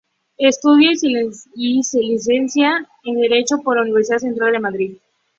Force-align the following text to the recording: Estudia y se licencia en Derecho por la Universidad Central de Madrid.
Estudia 0.39 0.93
y 1.53 1.83
se 1.83 1.99
licencia 1.99 2.89
en 3.03 3.19
Derecho 3.21 3.59
por 3.63 3.75
la 3.77 3.83
Universidad 3.83 4.17
Central 4.17 4.51
de 4.53 4.59
Madrid. 4.59 4.97